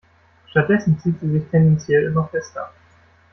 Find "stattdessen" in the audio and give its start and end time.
0.49-0.97